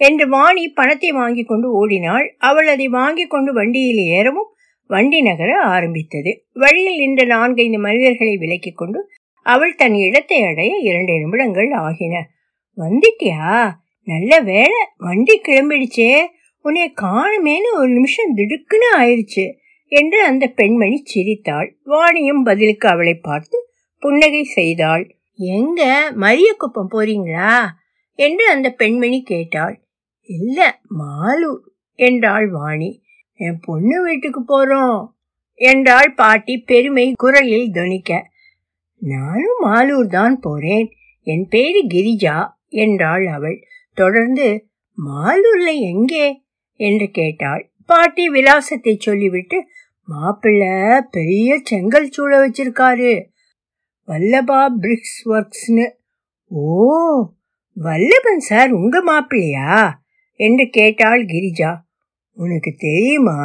என்று 0.00 0.24
வாணி 0.28 0.62
பணத்தை 0.78 1.10
வாங்கி 1.12 1.42
கொண்டு 1.44 1.68
ஓடினாள். 1.80 2.26
அவள் 2.48 2.68
அதை 2.68 2.86
வாங்கி 2.98 3.24
கொண்டு 3.26 3.50
வண்டியில் 3.52 4.02
ஏறவும் 4.16 4.50
வண்டி 4.90 5.18
நகர 5.22 5.50
ஆரம்பித்தது. 5.74 6.30
வழியில் 6.52 7.00
நின்ற 7.02 7.24
நான்கைந்து 7.34 7.78
மனிதர்களை 7.86 8.34
விலக்கிக் 8.44 8.80
கொண்டு 8.80 9.00
அவள் 9.50 9.74
தன் 9.74 9.94
இடத்தை 9.94 10.42
அடைய 10.42 10.76
இரண்டு 10.76 11.12
நிமிடங்கள் 11.12 11.70
ஆகின. 11.70 12.28
வந்துட்டியா? 12.76 13.70
நல்ல 14.04 14.40
வேலை 14.40 14.86
வண்டி 14.98 15.40
கிளம்பிடுச்சே. 15.40 16.26
உன்னை 16.60 16.92
காணுமேனு 17.02 17.76
ஒரு 17.76 17.88
நிமிஷம் 17.88 18.36
திடுக்குன்னு 18.36 18.88
ஆயிடுச்சு 18.98 19.54
என்று 19.86 20.24
அந்த 20.24 20.46
பெண்மணி 20.46 21.00
சிரித்தாள். 21.04 21.78
வாணியும் 21.86 22.42
பதிலுக்கு 22.44 22.88
அவளை 22.88 23.14
பார்த்து 23.14 23.72
புன்னகை 23.98 24.42
செய்தாள். 24.42 25.16
எங்க? 25.34 26.12
மரியக்குப்பம் 26.16 26.90
போறீங்களா? 26.90 27.66
என்று 28.14 28.48
அந்த 28.48 28.70
பெண்மணி 28.70 29.22
கேட்டாள். 29.22 29.80
இல்ல 30.20 30.80
மாலூர் 30.98 31.68
என்றாள் 31.94 32.48
வாணி. 32.48 33.02
என் 33.34 33.60
பொண்ணு 33.60 34.02
வீட்டுக்கு 34.02 34.42
போறோம் 34.48 35.06
என்றாள் 35.54 36.14
பாட்டி 36.14 36.58
பெருமை 36.58 37.12
குரலில் 37.16 37.70
துணிக்க. 37.70 38.29
நானும் 39.00 39.60
மாலூர் 39.64 40.06
தான் 40.06 40.40
போறேன். 40.40 40.92
என் 41.22 41.46
பேரு 41.48 41.86
கிரிஜா 41.86 42.48
என்றாள் 42.68 43.26
அவள். 43.26 43.66
தொடர்ந்து 43.92 44.66
மாலூர்ல 44.98 45.80
எங்கே? 45.80 46.42
என்று 46.76 47.10
கேட்டாள். 47.10 47.72
பாட்டி 47.86 48.28
விலாசத்தை 48.28 48.96
சொல்லிவிட்டு 48.98 49.66
மாப்பிள்ளை 50.04 51.00
பெரிய 51.10 51.60
செங்கல் 51.64 52.10
சூழ 52.10 52.48
வச்சிருக்காரு. 52.48 53.24
வல்லபா 54.08 54.66
பிரிக்ஸ் 54.80 55.20
ஒர்க்ஸ்னு. 55.24 55.90
ஓ 56.46 57.24
வல்லபன் 57.82 58.36
சார் 58.36 58.70
உங்க 58.70 59.02
மாப்பிள்ளையா? 59.06 59.90
என்று 60.34 60.68
கேட்டாள் 60.70 61.24
கிரிஜா. 61.24 61.76
உனக்கு 62.32 62.74
தெரியுமா? 62.78 63.38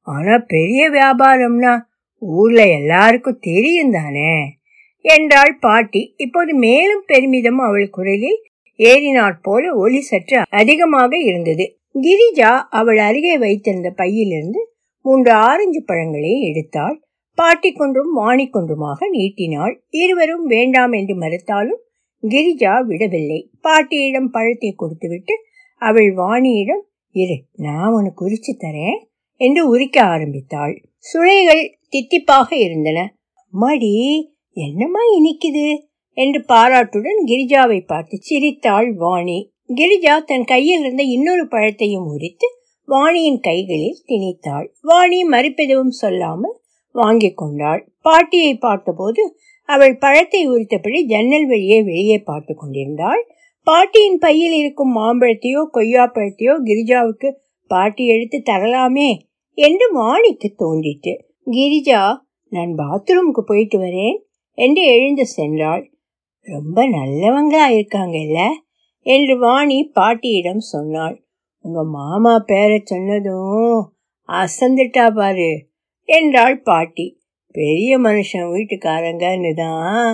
ஆனா 0.00 0.38
பெரிய 0.38 0.90
வியாபாரம்னா 0.90 1.80
ஊர்ல 2.18 2.66
எல்லாருக்கும் 2.66 3.38
தெரியும் 3.40 3.90
தானே 3.90 4.59
என்றாள் 5.04 5.52
பாட்டி. 5.58 6.02
இப்போது 6.16 6.52
மேலும் 6.54 7.04
பெருமிதம் 7.06 7.58
அவள் 7.58 7.88
குரலில் 7.90 8.40
ஏறினாற் 8.78 9.38
போல 9.42 9.72
ஒளி 9.74 10.00
சற்று 10.00 10.38
அதிகமாக 10.50 11.12
இருந்தது. 11.20 11.64
கிரிஜா 12.02 12.50
அவள் 12.70 12.98
அருகே 12.98 13.34
வைத்திருந்த 13.38 13.88
பையிலிருந்து 13.90 14.60
மூன்று 15.04 15.32
ஆரஞ்சு 15.32 15.80
பழங்களை 15.84 16.32
எடுத்தாள். 16.50 16.96
பாட்டி 17.38 17.70
கொன்றும் 17.72 18.12
வாணி 18.12 18.46
கொன்றுமாக 18.48 19.08
நீட்டினாள். 19.10 19.74
இருவரும் 19.90 20.44
வேண்டாம் 20.46 20.92
என்று 20.92 21.14
மறுத்தாலும் 21.14 21.80
கிரிஜா 22.22 22.72
விடவில்லை. 22.84 23.40
பாட்டியிடம் 23.60 24.30
பழத்தை 24.30 24.72
கொடுத்துவிட்டு 24.72 25.34
அவள் 25.82 26.10
வாணியிடம் 26.14 26.82
இரு 27.14 27.36
நான் 27.56 27.92
உனக்கு 27.92 28.20
உரிச்சு 28.28 28.52
தரேன் 28.58 28.98
என்று 29.40 29.62
உரிக்க 29.68 29.96
ஆரம்பித்தாள். 30.04 30.74
சுளைகள் 30.98 31.62
தித்திப்பாக 31.92 32.48
இருந்தன. 32.58 32.98
மடி 33.52 33.94
என்னம்மா 34.66 35.02
இனிக்குது? 35.18 35.66
என்று 36.16 36.40
பாராட்டுடன் 36.48 37.20
கிரிஜாவை 37.26 37.80
பார்த்து 37.86 38.16
சிரித்தாள் 38.20 38.88
வாணி. 38.94 39.38
கிரிஜா 39.74 40.14
தன் 40.24 40.44
கையில் 40.44 40.80
இருந்த 40.80 41.02
இன்னொரு 41.02 41.44
பழத்தையும் 41.46 42.08
உரித்து 42.14 42.48
வாணியின் 42.88 43.40
கைகளில் 43.40 44.00
திணித்தாள். 44.06 44.66
வாணி 44.80 45.18
மறுப்பெதுவும் 45.28 45.94
சொல்லாமல் 46.00 46.56
வாங்கி 46.94 47.30
கொண்டாள். 47.32 47.82
பாட்டியை 48.00 48.52
பார்த்தபோது 48.56 49.22
அவள் 49.68 49.94
பழத்தை 49.98 50.40
உரித்தபடி 50.46 51.00
ஜன்னல் 51.04 51.46
வழியே 51.46 51.78
வெளியே 51.82 52.18
பார்த்து 52.20 52.52
கொண்டிருந்தாள். 52.54 53.22
பாட்டியின் 53.66 54.18
பையில் 54.18 54.56
இருக்கும் 54.60 54.92
மாம்பழத்தையோ 54.96 55.60
கொய்யாப்பழத்தையோ 55.72 56.54
கிரிஜாவுக்கு 56.68 57.28
பாட்டி 57.70 58.04
எடுத்து 58.06 58.38
தரலாமே 58.50 59.10
என்று 59.58 59.86
வாணிக்கு 59.94 60.48
தோன்றிட்டு 60.56 61.12
கிரிஜா 61.50 62.02
நான் 62.52 62.72
பாத்ரூமுக்கு 62.78 63.42
போயிட்டு 63.46 63.78
வரேன். 63.78 64.18
என்று 64.58 64.82
எழுந்து 64.86 65.24
சென்றாள். 65.36 65.84
ரொம்ப 66.46 66.86
நல்லவங்களா 66.88 67.66
இருக்காங்கல்ல 67.70 68.40
என்று 69.06 69.38
வாணி 69.38 69.78
பாட்டியிடம் 69.92 70.62
சொன்னாள். 70.68 71.16
உங்க 71.64 71.84
மாமா 71.84 72.38
பேரை 72.46 72.78
சொன்னதும் 72.84 73.80
அசந்துட்டா 74.28 75.06
பாரு 75.14 75.50
என்றாள் 76.08 76.62
பாட்டி. 76.62 77.06
பெரிய 77.54 77.98
மனுஷன் 77.98 78.50
வீட்டுக்காரங்கன்னு 78.50 79.52
தான் 79.54 80.10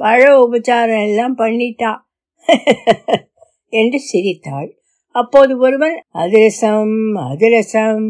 பழ 0.00 0.20
உபச்சாரம் 0.38 1.02
எல்லாம் 1.02 1.36
பண்ணிட்டா 1.36 1.92
என்று 3.72 3.98
சிரித்தாள். 4.00 4.68
அப்போது 5.14 5.52
ஒருவன் 5.58 5.96
அதிரசம் 6.14 6.94
அதிரசம் 7.16 8.04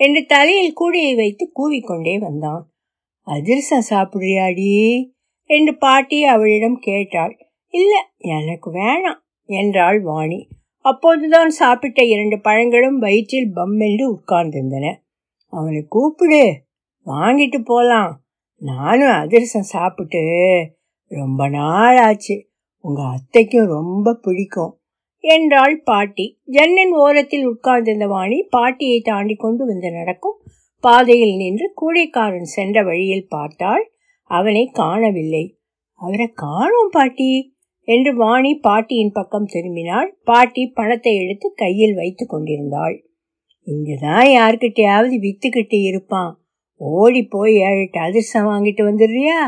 என்று 0.00 0.20
தலையில் 0.26 0.76
கூடையை 0.80 1.12
வைத்து 1.14 1.44
கூவிக்கொண்டே 1.58 2.18
வந்தான். 2.18 2.62
அதிரசம் 3.26 3.88
சாப்பிடுறியாடி? 3.90 4.68
என்று 5.48 5.72
பாட்டி 5.76 6.24
அவளிடம் 6.24 6.78
கேட்டாள். 6.78 7.34
இல்ல 7.74 7.94
எனக்கு 8.16 8.68
வேணாம் 8.72 9.20
என்றாள் 9.48 10.00
வாணி. 10.00 10.48
அப்போதுதான் 10.84 11.50
சாப்பிட்ட 11.50 12.04
இரண்டு 12.04 12.40
பழங்களும் 12.40 12.98
வயிற்றில் 12.98 13.54
பம்மென்று 13.54 14.04
உட்கார்ந்திருந்தன. 14.08 14.86
அவனை 15.52 15.84
கூப்பிடு 15.88 16.42
வாங்கிட்டு 17.06 17.58
போலாம். 17.64 18.12
நானும் 18.60 19.14
அதிரசம் 19.14 19.70
சாப்பிட்டு 19.74 20.22
ரொம்ப 21.10 21.48
நாள் 21.48 21.96
ஆச்சு 21.96 22.36
உங்க 22.84 23.02
அத்தைக்கும் 23.02 23.66
ரொம்ப 23.66 24.14
பிடிக்கும் 24.14 24.72
என்றாள் 25.24 25.76
பாட்டி. 25.84 26.26
ஜன்னன் 26.44 26.92
ஓரத்தில் 26.92 27.46
உட்கார்ந்திருந்த 27.46 28.06
வாணி 28.06 28.38
பாட்டியை 28.50 29.00
தாண்டி 29.00 29.34
கொண்டு 29.34 29.66
வந்து 29.66 29.90
நடக்கும் 29.92 30.38
பாதையில் 30.84 31.36
நின்று 31.36 31.66
கூடைக்காரன் 31.74 32.50
சென்ற 32.56 32.82
வழியில் 32.82 33.28
பார்த்தாள். 33.28 33.84
அவனை 34.28 34.70
காணவில்லை. 34.72 35.44
அவரை 36.00 36.26
காணோம் 36.34 36.90
பாட்டி 36.90 37.56
என்று 37.88 38.16
வாணி 38.16 38.54
பாட்டியின் 38.54 39.12
பக்கம் 39.12 39.46
திரும்பினாள். 39.46 40.08
பாட்டி 40.24 40.66
பணத்தை 40.66 41.16
எடுத்து 41.16 41.52
கையில் 41.56 41.94
வைத்து 41.94 42.26
கொண்டிருந்தாள். 42.26 42.96
இங்கதான் 43.66 44.28
யார்கிட்டயாவது 44.28 45.16
வித்துக்கிட்டு 45.18 45.78
இருப்பான். 45.82 46.32
ஓடி 46.80 47.22
போய் 47.22 47.54
ஏழு 47.54 47.88
அதிர்ஷ்டம் 47.92 48.46
வாங்கிட்டு 48.46 48.82
வந்துடுறியா? 48.82 49.40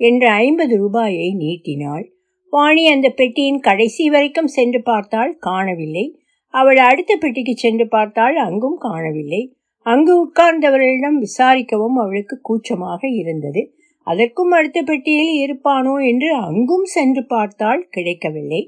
என்று 0.00 0.28
ஐம்பது 0.28 0.76
ரூபாயை 0.76 1.34
நீட்டினாள். 1.34 2.12
வாணி 2.52 2.88
அந்த 2.88 3.08
பெட்டியின் 3.08 3.60
கடைசி 3.60 4.10
வரைக்கும் 4.10 4.46
சென்று 4.46 4.82
பார்த்தால் 4.82 5.36
காணவில்லை. 5.38 6.20
அவள் 6.54 6.76
அடுத்த 6.76 7.16
பெட்டிக்கு 7.16 7.54
சென்று 7.56 7.88
பார்த்தால் 7.88 8.36
அங்கும் 8.36 8.76
காணவில்லை. 8.78 9.56
அங்கு 9.86 10.12
உட்கார்ந்தவர்களிடம் 10.24 11.18
விசாரிக்கவும் 11.18 11.96
அவளுக்கு 11.96 12.40
கூச்சமாக 12.40 13.08
இருந்தது. 13.08 13.62
அதற்கும் 14.06 14.50
அடுத்த 14.50 14.82
பெட்டியில் 14.82 15.32
இருப்பானோ 15.44 15.94
என்று 16.10 16.28
அங்கும் 16.36 16.84
சென்று 16.84 17.26
பார்த்தால் 17.26 17.88
கிடைக்கவில்லை. 17.90 18.62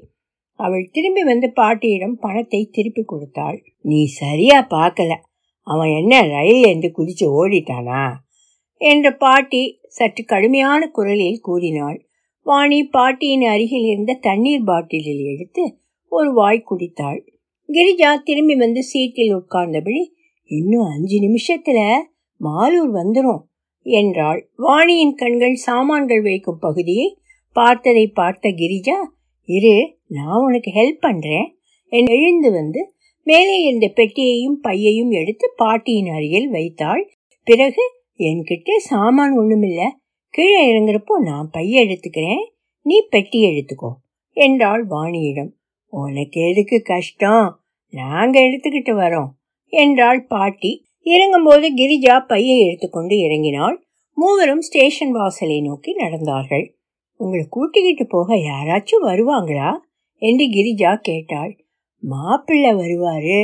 அவள் 0.59 0.89
திரும்பி 0.91 1.23
வந்து 1.23 1.47
பாட்டியிடம் 1.51 2.15
பணத்தை 2.17 2.61
திருப்பி 2.71 3.03
கொடுத்தாள். 3.03 3.57
நீ 3.81 3.99
சரியா 4.05 4.67
பார்க்கல. 4.69 5.11
அவன் 5.67 5.89
என்ன 5.89 6.21
ரயில் 6.27 6.63
என்று 6.63 6.89
குதிச்சு 6.97 7.25
ஓடிட்டானா? 7.39 8.03
என்ற 8.81 9.07
பாட்டி 9.15 9.61
சற்று 9.87 10.23
கடுமையான 10.25 10.81
குரலில் 10.87 11.41
கூறினாள். 11.41 11.97
வாணி 12.45 12.79
பாட்டியின் 12.87 13.41
அருகில் 13.41 13.87
இருந்த 13.87 14.19
தண்ணீர் 14.21 14.63
பாட்டிலில் 14.63 15.23
எடுத்து 15.25 15.63
ஒரு 16.11 16.29
வாய் 16.33 16.67
குடித்தாள். 16.69 17.19
கிரிஜா 17.69 18.11
திரும்பி 18.23 18.55
வந்து 18.55 18.81
சீட்டில் 18.83 19.33
உட்கார்ந்தபடி 19.35 20.01
இன்னும் 20.51 20.87
அஞ்சு 20.89 21.17
நிமிஷத்துல 21.19 21.79
மாலூர் 22.41 22.91
வந்துடும் 22.91 23.41
என்றாள். 23.89 24.49
வாணியின் 24.57 25.15
கண்கள் 25.15 25.53
சாமான்கள் 25.53 26.21
வைக்கும் 26.21 26.59
பகுதியை 26.59 27.17
பார்த்ததை 27.53 28.07
பார்த்த 28.07 28.49
கிரிஜா 28.49 28.97
இரு 29.45 29.97
நான் 30.07 30.43
உனக்கு 30.43 30.71
ஹெல்ப் 30.71 30.99
பண்றேன். 30.99 31.57
என் 31.85 32.05
எழுந்து 32.05 32.51
வந்து 32.51 32.93
மேலே 33.23 33.61
இருந்த 33.61 33.91
பெட்டியையும் 33.95 34.59
பையையும் 34.61 35.11
எடுத்து 35.11 35.53
பாட்டியின் 35.55 36.07
அருகில் 36.07 36.49
வைத்தாள். 36.49 37.13
பிறகு 37.43 37.83
என்கிட்ட 38.17 38.75
சாமான் 38.77 39.39
ஒண்ணுமில்ல. 39.39 39.87
கீழே 40.29 40.71
இறங்குறப்போ 40.71 41.13
நான் 41.19 41.49
பைய 41.51 41.85
எடுத்துக்கிறேன். 41.85 42.43
நீ 42.81 43.07
பெட்டி 43.09 43.39
எடுத்துக்கோ. 43.43 43.91
என்றாள் 44.31 44.87
வாணியிடம். 44.87 45.49
உனக்கு 45.87 46.41
எதுக்கு 46.41 46.81
கஷ்டம்? 46.81 47.59
நாங்க 47.89 48.39
எடுத்துக்கிட்டு 48.39 48.93
வரோம். 48.95 49.29
என்றாள் 49.67 50.25
பாட்டி. 50.25 50.85
இறங்கும்போது 51.13 51.67
கிரிஜா 51.75 52.15
பையை 52.27 52.57
எடுத்துக்கொண்டு 52.65 53.15
இறங்கினாள். 53.15 53.77
மூவரும் 54.17 54.61
ஸ்டேஷன் 54.61 55.11
வாசலை 55.11 55.61
நோக்கி 55.61 55.91
நடந்தார்கள். 55.95 56.65
உங்களை 57.19 57.45
கூட்டிக்கிட்டு 57.49 58.05
போக 58.07 58.35
யாராச்சும் 58.35 59.05
வருவாங்களா? 59.05 59.69
என்று 60.21 60.45
கிரிஜா 60.45 60.91
கேட்டாள். 61.01 61.53
மாப்பிள்ளை 62.03 62.71
வருவாரு. 62.73 63.39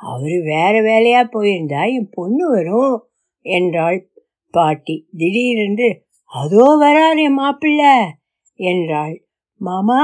அவரு 0.00 0.42
வேற 0.42 0.74
வேலையா 0.80 1.22
போயிருந்தா 1.28 1.80
என் 1.92 2.10
பொண்ணு 2.10 2.48
வரும் 2.48 3.08
என்றாள் 3.46 3.98
பாட்டி. 4.54 4.96
திடீரென்று 5.16 5.88
அதோ 6.32 6.66
வராரு 6.80 7.22
என் 7.22 7.32
மாப்பிள்ளை 7.32 7.94
என்றாள். 8.58 9.14
மாமா 9.60 10.02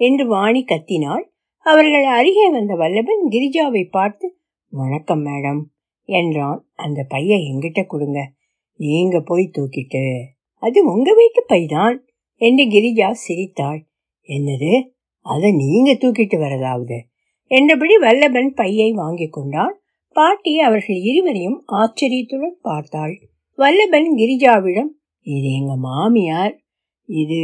என்று 0.00 0.26
வாணி 0.26 0.64
கத்தினாள். 0.64 1.24
அவர்கள் 1.66 2.04
அருகே 2.04 2.46
வந்த 2.50 2.74
வல்லபன் 2.74 3.22
கிரிஜாவை 3.30 3.82
பார்த்து 3.90 4.26
வணக்கம் 4.72 5.24
மேடம். 5.26 5.60
என்றான். 6.12 6.60
அந்த 6.74 7.00
பைய 7.08 7.36
எங்கிட்ட 7.36 7.84
கொடுங்க. 7.84 8.20
நீங்க 8.76 9.20
போய் 9.20 9.50
தூக்கிட்டு. 9.58 10.04
அது 10.58 10.84
உங்க 10.84 11.14
வீட்டு 11.14 11.44
பைதான் 11.48 11.96
என்று 12.36 12.64
கிரிஜா 12.64 13.10
சிரித்தாள். 13.10 13.86
என்னது? 14.28 14.72
அதை 15.20 15.52
நீங்க 15.52 15.92
தூக்கிட்டு 15.92 16.38
வரதாவது? 16.38 17.06
என்றபடி 17.46 17.96
வல்லபன் 17.96 18.54
பையை 18.54 18.92
வாங்கி 18.92 19.28
கொண்டான். 19.28 19.80
பாட்டி 20.12 20.58
அவர்கள் 20.58 20.96
இருவரையும் 20.96 21.62
ஆச்சரியத்துடன் 21.66 22.58
பார்த்தாள். 22.62 23.14
வல்லபன் 23.56 24.08
கிரிஜாவிடம் 24.16 24.90
இது 25.22 25.52
எங்க 25.52 25.76
மாமியார்? 25.76 26.54
இது 27.06 27.42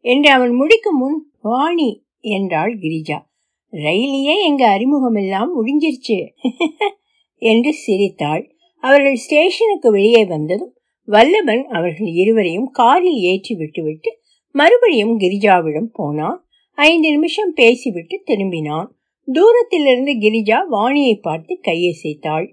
என்று 0.00 0.30
அவன் 0.30 0.52
முடிக்கும் 0.52 0.98
முன் 0.98 1.32
வாணி 1.40 2.06
என்றாள் 2.20 2.78
கிரிஜா. 2.78 3.26
ரயிலையே 3.72 4.34
எங்க 4.46 4.68
அறிமுகம் 4.68 5.14
எல்லாம் 5.14 5.50
முடிஞ்சிருச்சு. 5.56 6.18
என்று 7.42 7.72
சிரித்தாள். 7.72 8.44
அவர்கள் 8.82 9.16
ஸ்டேஷனுக்கு 9.16 9.90
வெளியே 9.90 10.24
வந்ததும் 10.24 10.74
வல்லபன் 11.08 11.64
அவர்கள் 11.66 12.10
இருவரையும் 12.12 12.68
காரில் 12.70 13.20
ஏற்றி 13.22 13.54
விட்டுவிட்டு 13.54 14.10
மறுபடியும் 14.54 15.14
கிரிஜாவிடம் 15.18 15.90
போனான். 15.92 16.38
ஐந்து 16.78 17.08
நிமிஷம் 17.10 17.52
பேசிவிட்டு 17.52 18.16
திரும்பினான். 18.24 18.88
தூரத்திலிருந்து 19.28 20.12
கிரிஜா 20.14 20.58
வாணியை 20.70 21.14
பார்த்து 21.20 21.60
கையசைத்தாள். 21.68 22.46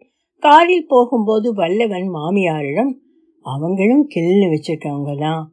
காரில் 0.44 0.88
போகும்போது 0.88 1.48
வல்லவன் 1.54 2.08
மாமியாரிடம் 2.10 2.92
அவங்களும் 3.46 4.06
கில்னு 4.16 4.48
வச்சிருக்காங்க 4.54 5.12
தான் 5.18 5.44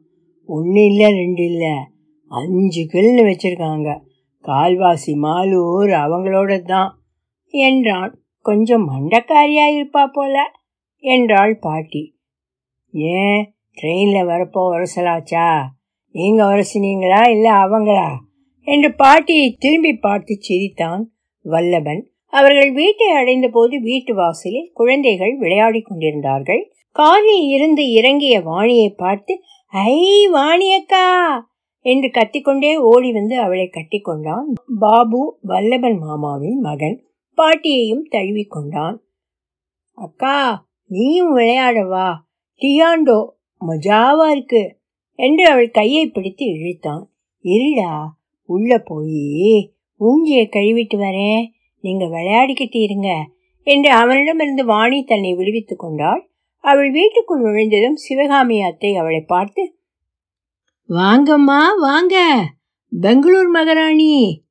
ஒன்று 0.49 0.81
இல்லை 0.85 1.07
ரெண்டு 1.11 1.43
இல்லை. 1.43 1.75
அஞ்சு 2.31 2.81
கில்னு 2.93 3.23
வச்சிருக்காங்க. 3.29 3.89
கால்வாசி 4.45 5.13
மாலூர் 5.15 5.91
அவங்களோட 6.05 6.53
தான் 6.63 6.91
என்றான். 7.53 8.13
கொஞ்சம் 8.45 8.85
மண்டக்காரியா 8.89 9.65
இருப்பா 9.73 10.03
போல 10.07 10.35
என்றாள் 11.03 11.53
பாட்டி. 11.57 12.03
ஏன் 13.15 13.41
ட்ரெயின்ல 13.77 14.17
வரப்போ 14.25 14.61
உரசலாச்சா 14.73 15.47
நீங்க 16.15 16.41
உரசினீங்களா 16.45 17.21
இல்ல 17.29 17.47
அவங்களா? 17.63 18.09
என்று 18.67 18.89
பாட்டியை 18.93 19.47
திரும்பி 19.59 19.93
பார்த்து 19.97 20.33
சிரித்தான் 20.39 21.01
வல்லபன். 21.45 22.01
அவர்கள் 22.33 22.71
வீட்டை 22.71 23.07
அடைந்த 23.11 23.47
போது 23.47 23.75
வீட்டு 23.79 24.13
வாசலில் 24.15 24.69
குழந்தைகள் 24.73 25.33
விளையாடி 25.37 25.81
கொண்டிருந்தார்கள். 25.81 26.61
காரில் 26.95 27.47
இருந்து 27.47 27.83
இறங்கிய 27.91 28.35
வாணியை 28.41 28.89
பார்த்து 28.95 29.33
ஐ 29.73 29.97
வாணியக்கா! 30.33 31.07
என்று 31.85 32.09
கத்திக்கொண்டே 32.13 32.71
ஓடி 32.83 33.11
வந்து 33.11 33.35
அவளை 33.39 33.69
கட்டிக்கொண்டான் 33.69 34.47
பாபு 34.79 35.21
வல்லபன் 35.47 35.97
மாமாவின் 35.97 36.59
மகன். 36.59 36.97
பாட்டியையும் 37.35 38.05
தழுவி 38.09 38.43
கொண்டான் 38.43 38.97
அக்கா 39.91 40.67
நீயும் 40.85 41.37
விளையாடவா 41.37 42.13
டியாண்டோ 42.61 43.19
மஜாவா 43.61 44.31
இருக்கு 44.31 44.77
என்று 45.19 45.49
அவள் 45.49 45.69
கையை 45.69 46.07
பிடித்து 46.07 46.45
இழுத்தான். 46.45 47.03
இருடா 47.43 47.93
உள்ள 48.45 48.77
போய் 48.77 49.75
மூஞ்சியை 49.99 50.45
கழுவிட்டு 50.49 50.97
வரேன் 50.97 51.43
நீங்க 51.83 52.05
விளையாடிக்கிட்டு 52.05 52.79
இருங்க 52.81 53.09
என்று 53.63 53.89
அவனிடமிருந்து 53.89 54.65
வாணி 54.65 55.03
தன்னை 55.03 55.35
விடுவித்துக் 55.35 55.79
கொண்டாள். 55.79 56.29
அவள் 56.63 56.91
வீட்டுக்குள் 56.91 57.41
நுழைந்ததும் 57.41 57.95
சிவகாமி 57.95 58.61
அத்தை 58.61 58.95
அவளை 58.95 59.21
பார்த்து 59.21 59.63
வாங்கம்மா 60.89 61.61
வாங்க. 61.77 62.15
பெங்களூர் 62.91 63.47
மகாராணி 63.47 64.42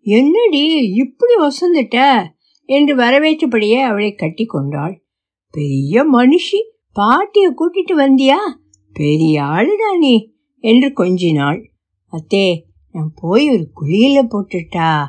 என்னடி 0.00 0.66
இப்படி 0.92 1.32
வசந்துட்ட? 1.40 2.26
என்று 2.64 2.96
வரவேற்றபடியே 2.96 3.82
அவளை 3.82 4.14
கட்டி 4.14 4.44
கொண்டாள். 4.44 5.02
பெரிய 5.50 6.04
மனுஷி 6.12 6.60
பாட்டிய 6.92 7.50
கூட்டிட்டு 7.50 7.96
வந்தியா? 7.96 8.36
பெரிய 8.92 9.42
ஆளுடா 9.42 9.98
நீ 9.98 10.32
என்று 10.58 10.88
கொஞ்சினாள். 10.88 11.68
அத்தே 12.12 12.62
நான் 12.92 13.12
போய் 13.14 13.48
ஒரு 13.48 13.70
குழியில 13.80 14.26
போட்டுட்டா 14.26 15.04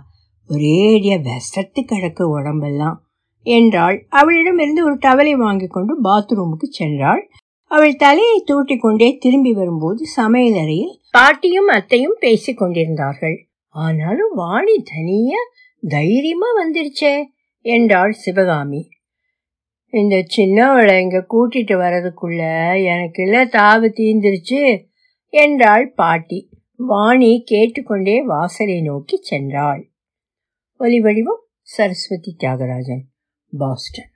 ஒரேடியா 0.50 1.28
விஷத்து 1.28 1.80
கிடக்கு 1.82 2.24
உடம்பெல்லாம் 2.24 3.08
என்றாள். 3.42 4.06
அவளிடமிருந்து 4.10 4.84
ஒரு 4.84 4.96
டவலை 4.96 5.32
வாங்கி 5.32 5.68
கொண்டு 5.68 6.02
பாத்ரூமுக்கு 6.02 6.68
சென்றாள். 6.80 7.22
அவள் 7.66 7.96
தலையை 7.96 8.44
தூட்டி 8.46 8.78
கொண்டே 8.78 9.18
திரும்பி 9.18 9.54
வரும்போது 9.54 10.06
சமையலறையில் 10.18 10.98
பாட்டியும் 11.12 11.68
அத்தையும் 11.68 12.18
பேசிக் 12.20 12.58
கொண்டிருந்தார்கள். 12.58 13.51
ஆனாலும் 13.74 14.34
வாணி 14.36 14.76
தனியா 14.84 15.42
தைரியமா 15.82 16.48
வந்துருச்சே 16.58 17.14
என்றாள் 17.66 18.12
சிவகாமி. 18.12 18.82
இந்த 19.94 20.16
சின்னவளை 20.36 21.00
இங்க 21.00 21.26
கூட்டிட்டு 21.30 21.76
வர்றதுக்குள்ள 21.80 22.42
எனக்கு 22.86 23.24
தாவு 23.58 23.88
தீந்துருச்சு 23.98 24.86
என்றாள் 25.34 25.92
பாட்டி. 25.92 26.50
வாணி 26.76 27.42
கேட்டுக்கொண்டே 27.46 28.22
வாசலை 28.24 28.82
நோக்கி 28.82 29.18
சென்றாள். 29.30 29.82
ஒலிவடிவம் 30.80 31.44
சரஸ்வதி 31.62 32.36
தியாகராஜன் 32.40 33.06
பாஸ்டன். 33.58 34.11